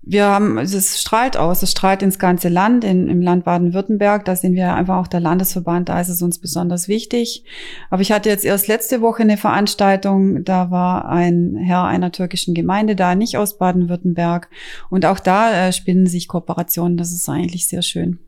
[0.07, 4.23] Wir haben, es strahlt aus, es strahlt ins ganze Land, in, im Land Baden-Württemberg.
[4.23, 7.43] Da sind wir einfach auch der Landesverband, da ist es uns besonders wichtig.
[7.89, 12.53] Aber ich hatte jetzt erst letzte Woche eine Veranstaltung, da war ein Herr einer türkischen
[12.53, 14.47] Gemeinde da, nicht aus Baden-Württemberg.
[14.91, 18.19] Und auch da äh, spinnen sich Kooperationen, das ist eigentlich sehr schön.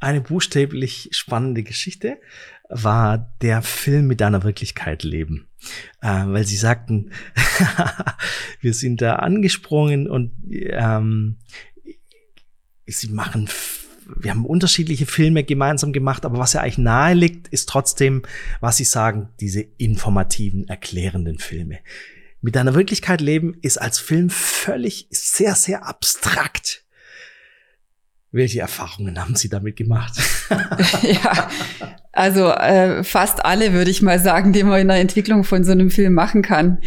[0.00, 2.16] Eine buchstäblich spannende Geschichte
[2.70, 5.46] war der Film mit deiner Wirklichkeit leben.
[6.00, 7.12] Äh, weil sie sagten,
[8.60, 11.38] wir sind da angesprungen und ähm,
[12.86, 13.48] sie machen,
[14.16, 18.22] wir haben unterschiedliche Filme gemeinsam gemacht, aber was ja eigentlich nahe liegt, ist trotzdem,
[18.60, 21.78] was sie sagen, diese informativen, erklärenden Filme.
[22.40, 26.84] Mit deiner Wirklichkeit leben ist als Film völlig sehr, sehr abstrakt.
[28.30, 30.14] Welche Erfahrungen haben Sie damit gemacht?
[31.02, 31.50] ja,
[32.16, 35.72] also äh, fast alle, würde ich mal sagen, die man in der Entwicklung von so
[35.72, 36.78] einem Film machen kann.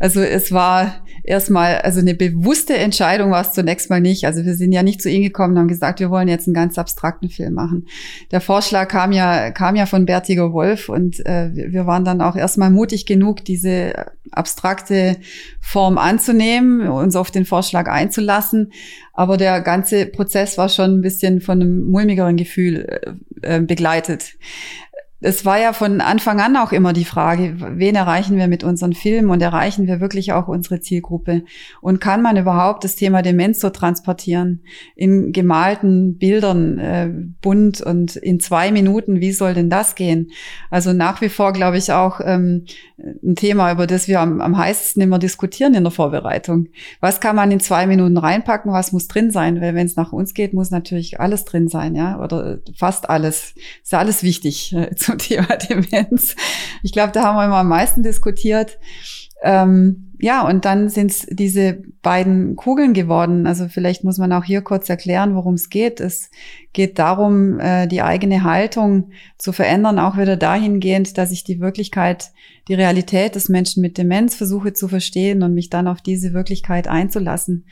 [0.00, 4.24] Also es war erstmal, also eine bewusste Entscheidung war es zunächst mal nicht.
[4.24, 6.54] Also wir sind ja nicht zu Ihnen gekommen und haben gesagt, wir wollen jetzt einen
[6.54, 7.86] ganz abstrakten Film machen.
[8.30, 12.34] Der Vorschlag kam ja, kam ja von Bertiger Wolf und äh, wir waren dann auch
[12.34, 15.18] erstmal mutig genug, diese abstrakte
[15.60, 18.72] Form anzunehmen, uns auf den Vorschlag einzulassen.
[19.12, 22.86] Aber der ganze Prozess war schon ein bisschen von einem mulmigeren Gefühl
[23.42, 24.32] äh, äh begleitet
[25.20, 28.92] es war ja von Anfang an auch immer die Frage, wen erreichen wir mit unseren
[28.92, 31.42] Filmen und erreichen wir wirklich auch unsere Zielgruppe?
[31.80, 34.62] Und kann man überhaupt das Thema Demenz so transportieren?
[34.94, 40.30] In gemalten Bildern, äh, bunt und in zwei Minuten, wie soll denn das gehen?
[40.70, 42.66] Also nach wie vor, glaube ich, auch ähm,
[42.98, 46.68] ein Thema, über das wir am, am heißesten immer diskutieren in der Vorbereitung.
[47.00, 48.72] Was kann man in zwei Minuten reinpacken?
[48.72, 49.60] Was muss drin sein?
[49.60, 53.54] Weil wenn es nach uns geht, muss natürlich alles drin sein, ja, oder fast alles.
[53.82, 54.72] Ist ja alles wichtig.
[54.72, 56.36] Äh, zum Thema Demenz.
[56.82, 58.78] Ich glaube, da haben wir immer am meisten diskutiert.
[59.40, 63.46] Ähm, ja, und dann sind es diese beiden Kugeln geworden.
[63.46, 66.00] Also vielleicht muss man auch hier kurz erklären, worum es geht.
[66.00, 66.30] Es
[66.72, 72.32] geht darum, äh, die eigene Haltung zu verändern, auch wieder dahingehend, dass ich die Wirklichkeit,
[72.66, 76.88] die Realität des Menschen mit Demenz versuche zu verstehen und mich dann auf diese Wirklichkeit
[76.88, 77.66] einzulassen.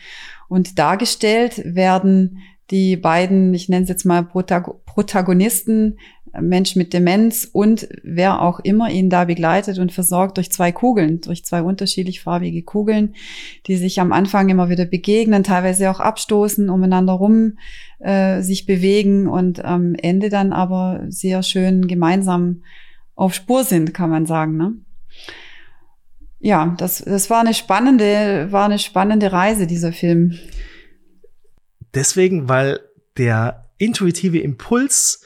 [0.48, 2.38] Und dargestellt werden
[2.70, 5.98] die beiden, ich nenne es jetzt mal Protagonisten
[6.40, 11.20] Mensch mit Demenz und wer auch immer ihn da begleitet und versorgt durch zwei Kugeln,
[11.20, 13.14] durch zwei unterschiedlich farbige Kugeln,
[13.66, 17.58] die sich am Anfang immer wieder begegnen, teilweise auch abstoßen, umeinander rum
[17.98, 22.62] äh, sich bewegen und am Ende dann aber sehr schön gemeinsam
[23.14, 24.56] auf Spur sind, kann man sagen.
[24.56, 24.74] Ne?
[26.38, 30.38] Ja, das, das war eine spannende, war eine spannende Reise, dieser Film.
[31.94, 32.80] Deswegen, weil
[33.16, 35.24] der intuitive Impuls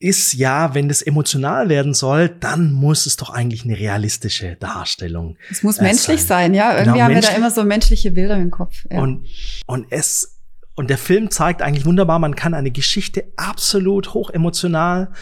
[0.00, 5.36] ist ja, wenn das emotional werden soll, dann muss es doch eigentlich eine realistische Darstellung.
[5.50, 6.72] Es muss äh, menschlich sein, sein ja.
[6.72, 8.86] Irgendwie genau, haben wir da immer so menschliche Bilder im Kopf.
[8.90, 9.00] Ja.
[9.00, 9.26] Und,
[9.66, 10.40] und es
[10.74, 15.12] und der Film zeigt eigentlich wunderbar, man kann eine Geschichte absolut hochemotional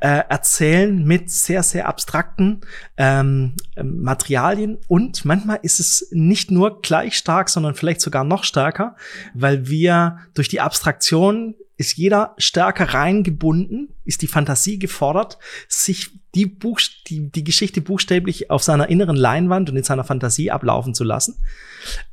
[0.00, 2.60] äh, erzählen mit sehr, sehr abstrakten
[2.98, 4.76] ähm, Materialien.
[4.88, 8.94] Und manchmal ist es nicht nur gleich stark, sondern vielleicht sogar noch stärker,
[9.32, 15.38] weil wir durch die Abstraktion ist jeder stärker reingebunden, ist die Fantasie gefordert,
[15.68, 20.50] sich die, Buchst die, die Geschichte buchstäblich auf seiner inneren Leinwand und in seiner Fantasie
[20.50, 21.36] ablaufen zu lassen.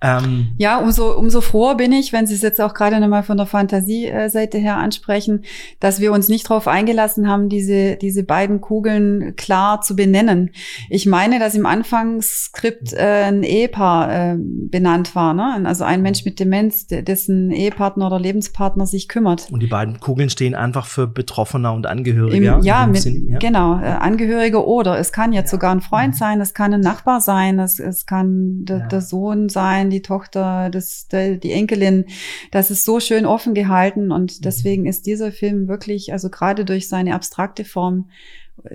[0.01, 3.38] Ähm, ja, umso, umso froher bin ich, wenn Sie es jetzt auch gerade nochmal von
[3.38, 5.43] der Fantasieseite her ansprechen,
[5.79, 10.51] dass wir uns nicht darauf eingelassen haben, diese, diese beiden Kugeln klar zu benennen.
[10.89, 15.63] Ich meine, dass im Anfangsskript äh, ein Ehepaar äh, benannt war, ne?
[15.65, 19.47] also ein Mensch mit Demenz, dessen Ehepartner oder Lebenspartner sich kümmert.
[19.51, 22.56] Und die beiden Kugeln stehen einfach für Betroffener und Angehörige.
[22.56, 23.80] Im, ja, mit, Sinn, ja, genau.
[23.80, 25.58] Äh, Angehörige oder es kann jetzt ja.
[25.58, 26.17] sogar ein Freund mhm.
[26.17, 28.88] sein, es kann ein Nachbar sein, es, es kann der, ja.
[28.88, 32.06] der Sohn sein, die Tochter, das, der, die Enkelin.
[32.52, 34.41] Das ist so schön offen gehalten und mhm.
[34.43, 38.10] deswegen ist dieser Film wirklich, also gerade durch seine abstrakte Form,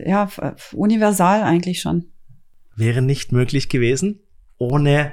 [0.05, 0.29] ja,
[0.73, 2.07] universal eigentlich schon.
[2.77, 4.21] Wäre nicht möglich gewesen,
[4.59, 5.13] ohne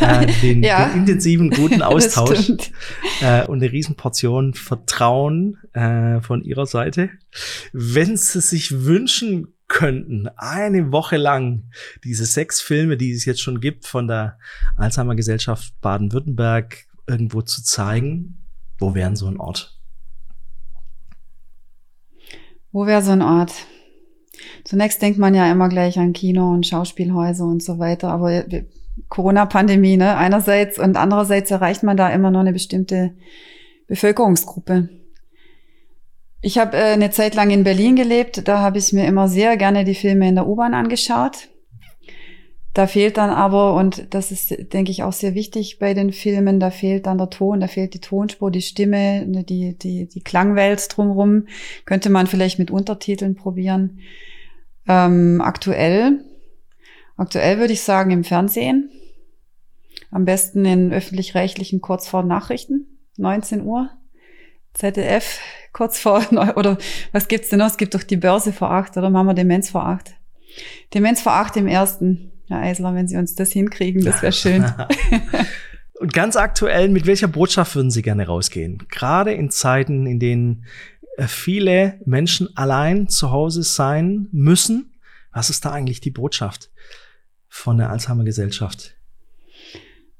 [0.00, 2.50] äh, den, ja, den, intensiven, guten Austausch
[3.20, 7.10] äh, und eine Riesenportion Vertrauen äh, von ihrer Seite.
[7.72, 11.70] Wenn sie sich wünschen könnten, eine Woche lang
[12.04, 14.38] diese sechs Filme, die es jetzt schon gibt, von der
[14.76, 18.44] Alzheimer Gesellschaft Baden-Württemberg irgendwo zu zeigen,
[18.78, 19.78] wo wären so ein Ort?
[22.72, 23.52] Wo wäre so ein Ort?
[24.64, 28.44] Zunächst denkt man ja immer gleich an Kino und Schauspielhäuser und so weiter, aber
[29.08, 30.16] Corona-Pandemie, ne?
[30.16, 33.14] Einerseits und andererseits erreicht man da immer nur eine bestimmte
[33.86, 34.88] Bevölkerungsgruppe.
[36.42, 39.56] Ich habe äh, eine Zeit lang in Berlin gelebt, da habe ich mir immer sehr
[39.56, 41.48] gerne die Filme in der U-Bahn angeschaut.
[42.72, 46.60] Da fehlt dann aber, und das ist, denke ich, auch sehr wichtig bei den Filmen,
[46.60, 50.20] da fehlt dann der Ton, da fehlt die Tonspur, die Stimme, ne, die, die, die
[50.20, 51.46] Klangwelt drumherum.
[51.84, 53.98] Könnte man vielleicht mit Untertiteln probieren.
[54.86, 56.24] Ähm, aktuell
[57.20, 58.90] Aktuell würde ich sagen im Fernsehen.
[60.10, 62.86] Am besten in öffentlich-rechtlichen kurz vor Nachrichten,
[63.18, 63.90] 19 Uhr.
[64.72, 65.38] ZDF
[65.74, 66.24] kurz vor,
[66.56, 66.78] oder
[67.12, 67.66] was gibt's denn noch?
[67.66, 70.14] Es gibt doch die Börse vor acht, oder machen wir Demenz vor acht?
[70.94, 72.32] Demenz vor acht im ersten.
[72.48, 74.64] Herr Eisler, wenn Sie uns das hinkriegen, das wäre schön.
[76.00, 78.78] Und ganz aktuell, mit welcher Botschaft würden Sie gerne rausgehen?
[78.88, 80.64] Gerade in Zeiten, in denen
[81.18, 84.94] äh, viele Menschen allein zu Hause sein müssen.
[85.32, 86.69] Was ist da eigentlich die Botschaft?
[87.50, 88.94] Von der Alzheimer Gesellschaft?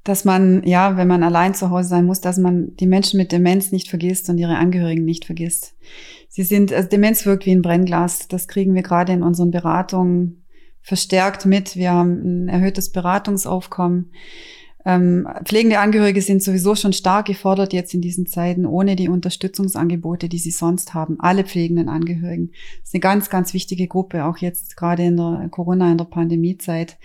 [0.03, 3.31] Dass man, ja, wenn man allein zu Hause sein muss, dass man die Menschen mit
[3.31, 5.75] Demenz nicht vergisst und ihre Angehörigen nicht vergisst.
[6.27, 8.27] Sie sind, also Demenz wirkt wie ein Brennglas.
[8.27, 10.43] Das kriegen wir gerade in unseren Beratungen
[10.81, 11.75] verstärkt mit.
[11.75, 14.11] Wir haben ein erhöhtes Beratungsaufkommen.
[14.83, 20.27] Ähm, pflegende Angehörige sind sowieso schon stark gefordert jetzt in diesen Zeiten, ohne die Unterstützungsangebote,
[20.27, 21.19] die sie sonst haben.
[21.19, 22.51] Alle pflegenden Angehörigen.
[22.79, 26.05] Das ist eine ganz, ganz wichtige Gruppe, auch jetzt gerade in der Corona, in der
[26.05, 26.97] Pandemiezeit.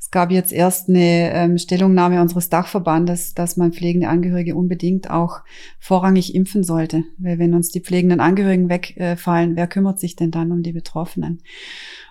[0.00, 5.40] Es gab jetzt erst eine ähm, Stellungnahme unseres Dachverbandes, dass man pflegende Angehörige unbedingt auch
[5.78, 7.04] vorrangig impfen sollte.
[7.18, 11.42] Weil wenn uns die pflegenden Angehörigen wegfallen, wer kümmert sich denn dann um die Betroffenen?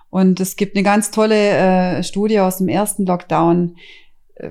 [0.09, 3.75] Und es gibt eine ganz tolle äh, Studie aus dem ersten Lockdown,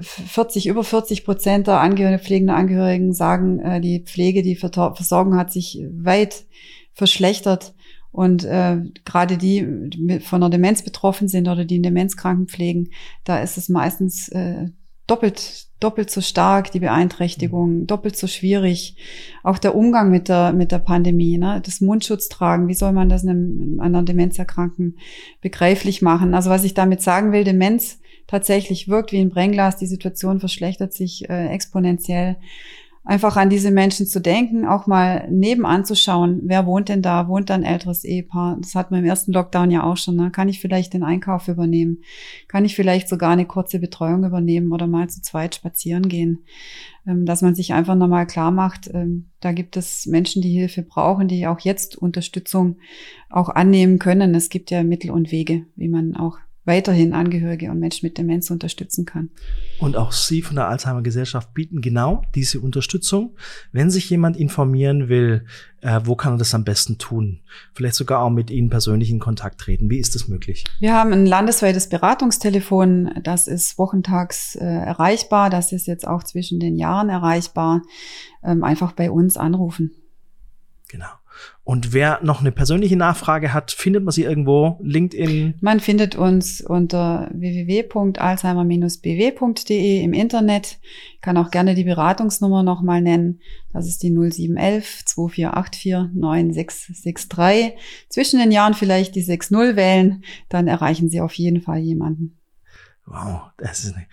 [0.00, 5.52] 40, über 40 Prozent der Angehörigen, pflegenden Angehörigen sagen, äh, die Pflege, die Versorgung hat
[5.52, 6.44] sich weit
[6.92, 7.74] verschlechtert.
[8.10, 12.88] Und äh, gerade die, die von einer Demenz betroffen sind oder die einen Demenzkranken pflegen,
[13.24, 14.68] da ist es meistens äh,
[15.06, 17.86] doppelt, doppelt so stark, die Beeinträchtigung, mhm.
[17.86, 18.96] doppelt so schwierig.
[19.42, 21.60] Auch der Umgang mit der, mit der Pandemie, ne?
[21.64, 24.98] das Mundschutz tragen, wie soll man das einem, einer Demenzerkranken
[25.42, 26.34] begreiflich machen?
[26.34, 29.76] Also was ich damit sagen will, Demenz tatsächlich wirkt wie ein Brennglas.
[29.76, 32.36] Die Situation verschlechtert sich äh, exponentiell.
[33.06, 37.28] einfach an diese Menschen zu denken, auch mal nebenan zu schauen, wer wohnt denn da,
[37.28, 38.58] wohnt da ein älteres Ehepaar?
[38.60, 40.16] Das hatten wir im ersten Lockdown ja auch schon.
[40.16, 40.32] Ne?
[40.32, 41.98] Kann ich vielleicht den Einkauf übernehmen?
[42.48, 46.44] Kann ich vielleicht sogar eine kurze Betreuung übernehmen oder mal zu zweit spazieren gehen?
[47.06, 50.82] Ähm, dass man sich einfach nochmal klar macht, ähm, da gibt es Menschen, die Hilfe
[50.82, 52.78] brauchen, die auch jetzt Unterstützung
[53.30, 54.34] auch annehmen können.
[54.34, 58.50] Es gibt ja Mittel und Wege, wie man auch weiterhin Angehörige und Menschen mit Demenz
[58.50, 59.30] unterstützen kann.
[59.78, 63.36] Und auch Sie von der Alzheimer Gesellschaft bieten genau diese Unterstützung.
[63.72, 65.44] Wenn sich jemand informieren will,
[65.80, 67.40] äh, wo kann er das am besten tun?
[67.72, 69.88] Vielleicht sogar auch mit Ihnen persönlich in Kontakt treten.
[69.88, 70.64] Wie ist das möglich?
[70.80, 73.20] Wir haben ein landesweites Beratungstelefon.
[73.22, 75.50] Das ist wochentags äh, erreichbar.
[75.50, 77.82] Das ist jetzt auch zwischen den Jahren erreichbar.
[78.42, 79.92] Ähm, einfach bei uns anrufen.
[80.88, 81.06] Genau.
[81.64, 84.78] Und wer noch eine persönliche Nachfrage hat, findet man sie irgendwo?
[84.82, 85.54] LinkedIn?
[85.60, 90.78] Man findet uns unter www.alzheimer-bw.de im Internet.
[91.14, 93.40] Ich kann auch gerne die Beratungsnummer nochmal nennen.
[93.72, 97.72] Das ist die 0711 2484 9663.
[98.08, 102.38] Zwischen den Jahren vielleicht die 60 wählen, dann erreichen Sie auf jeden Fall jemanden.
[103.06, 104.06] Wow, das ist eine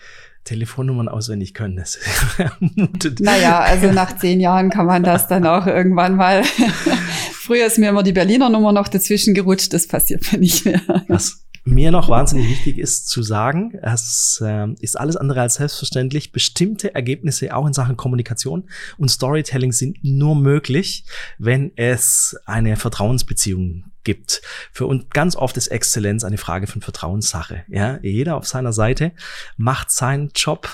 [0.44, 1.78] Telefonnummern auswendig können.
[1.78, 2.00] Das
[3.20, 6.44] naja, also nach zehn Jahren kann man das dann auch irgendwann mal.
[7.32, 10.82] Früher ist mir immer die Berliner Nummer noch dazwischen gerutscht, das passiert mir nicht mehr.
[11.08, 16.32] Was mir noch wahnsinnig wichtig ist zu sagen, es äh, ist alles andere als selbstverständlich.
[16.32, 21.06] Bestimmte Ergebnisse auch in Sachen Kommunikation und Storytelling sind nur möglich,
[21.38, 24.42] wenn es eine Vertrauensbeziehung gibt.
[24.72, 27.64] Für uns ganz oft ist Exzellenz eine Frage von Vertrauenssache.
[27.70, 29.14] Ja, jeder auf seiner Seite
[29.56, 30.70] macht seinen Job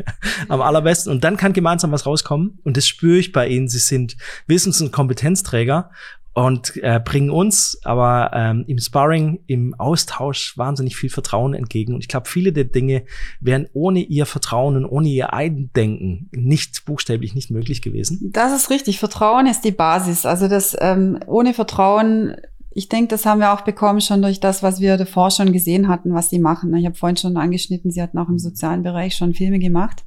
[0.48, 3.68] am allerbesten und dann kann gemeinsam was rauskommen und das spüre ich bei ihnen.
[3.68, 5.90] Sie sind Wissens- und Kompetenzträger
[6.34, 11.94] und äh, bringen uns aber ähm, im Sparring, im Austausch wahnsinnig viel Vertrauen entgegen.
[11.94, 13.04] Und ich glaube, viele der Dinge
[13.40, 18.30] wären ohne ihr Vertrauen und ohne ihr Eindenken nicht buchstäblich nicht möglich gewesen.
[18.32, 18.98] Das ist richtig.
[18.98, 20.24] Vertrauen ist die Basis.
[20.24, 22.36] Also das ähm, ohne Vertrauen
[22.74, 25.88] ich denke, das haben wir auch bekommen schon durch das, was wir davor schon gesehen
[25.88, 26.74] hatten, was sie machen.
[26.74, 30.04] Ich habe vorhin schon angeschnitten, sie hatten auch im sozialen Bereich schon Filme gemacht.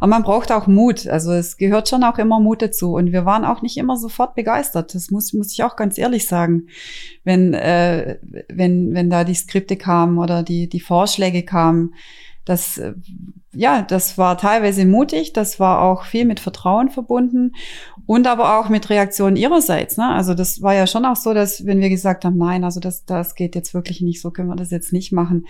[0.00, 1.06] Aber man braucht auch Mut.
[1.06, 2.94] Also es gehört schon auch immer Mut dazu.
[2.94, 4.94] Und wir waren auch nicht immer sofort begeistert.
[4.94, 6.68] Das muss, muss ich auch ganz ehrlich sagen.
[7.22, 8.18] Wenn, äh,
[8.48, 11.94] wenn, wenn da die Skripte kamen oder die, die Vorschläge kamen,
[12.44, 12.94] das, äh,
[13.52, 17.52] ja, das war teilweise mutig, das war auch viel mit Vertrauen verbunden
[18.06, 19.96] und aber auch mit Reaktionen ihrerseits.
[19.96, 20.08] Ne?
[20.08, 23.04] Also das war ja schon auch so, dass wenn wir gesagt haben, nein, also das,
[23.04, 25.46] das geht jetzt wirklich nicht, so können wir das jetzt nicht machen,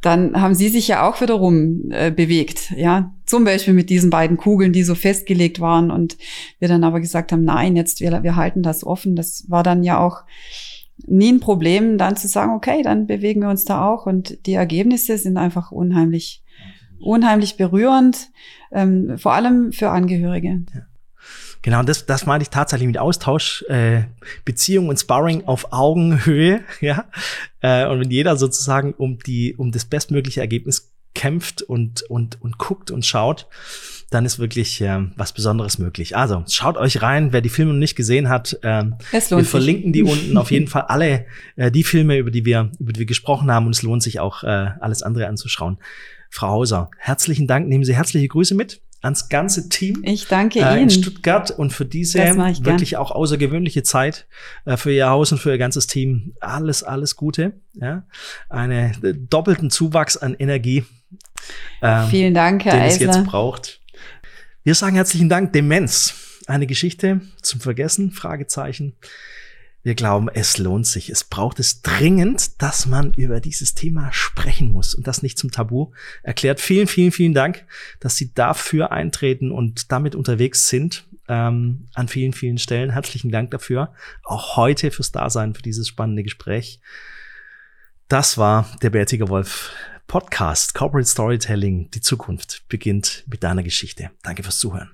[0.00, 2.72] dann haben sie sich ja auch wiederum äh, bewegt.
[2.76, 6.16] Ja, zum Beispiel mit diesen beiden Kugeln, die so festgelegt waren und
[6.58, 9.14] wir dann aber gesagt haben, nein, jetzt wir, wir halten das offen.
[9.14, 10.22] Das war dann ja auch
[11.06, 14.06] nie ein Problem, dann zu sagen, okay, dann bewegen wir uns da auch.
[14.06, 16.42] Und die Ergebnisse sind einfach unheimlich,
[17.00, 18.28] unheimlich berührend,
[18.72, 20.62] ähm, vor allem für Angehörige.
[20.74, 20.80] Ja.
[21.62, 24.04] Genau, das, das meine ich tatsächlich mit Austausch, äh,
[24.46, 27.04] Beziehung und Sparring auf Augenhöhe, ja.
[27.60, 32.56] Äh, und wenn jeder sozusagen um die, um das bestmögliche Ergebnis kämpft und, und, und
[32.56, 33.46] guckt und schaut,
[34.10, 36.16] dann ist wirklich äh, was Besonderes möglich.
[36.16, 38.58] Also schaut euch rein, wer die Filme noch nicht gesehen hat.
[38.62, 42.72] Äh, wir verlinken die unten auf jeden Fall alle äh, die Filme, über die wir
[42.78, 45.78] über die wir gesprochen haben und es lohnt sich auch äh, alles andere anzuschauen.
[46.28, 47.68] Frau Hauser, herzlichen Dank.
[47.68, 50.02] Nehmen Sie herzliche Grüße mit ans ganze Team.
[50.04, 50.82] Ich danke äh, Ihnen.
[50.82, 54.26] In Stuttgart und für diese wirklich auch außergewöhnliche Zeit
[54.64, 56.34] äh, für Ihr Haus und für Ihr ganzes Team.
[56.40, 57.52] Alles, alles Gute.
[57.74, 58.04] Ja?
[58.48, 60.84] Eine äh, doppelten Zuwachs an Energie.
[61.82, 63.10] Ähm, Vielen Dank, Herr den Eisler.
[63.10, 63.79] es jetzt braucht.
[64.62, 65.54] Wir sagen herzlichen Dank.
[65.54, 66.42] Demenz.
[66.46, 68.10] Eine Geschichte zum Vergessen?
[68.10, 68.94] Fragezeichen.
[69.82, 71.08] Wir glauben, es lohnt sich.
[71.08, 75.50] Es braucht es dringend, dass man über dieses Thema sprechen muss und das nicht zum
[75.50, 75.92] Tabu
[76.22, 76.60] erklärt.
[76.60, 77.64] Vielen, vielen, vielen Dank,
[78.00, 81.06] dass Sie dafür eintreten und damit unterwegs sind.
[81.26, 82.90] Ähm, an vielen, vielen Stellen.
[82.90, 83.94] Herzlichen Dank dafür.
[84.24, 86.80] Auch heute fürs Dasein, für dieses spannende Gespräch.
[88.08, 89.72] Das war der Bärtiger Wolf
[90.10, 91.88] Podcast Corporate Storytelling.
[91.92, 94.10] Die Zukunft beginnt mit deiner Geschichte.
[94.24, 94.90] Danke fürs Zuhören.